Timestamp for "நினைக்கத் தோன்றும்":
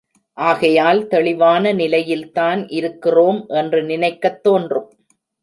3.83-4.89